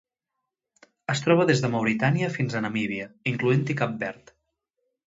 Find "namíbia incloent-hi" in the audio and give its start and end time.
2.69-3.79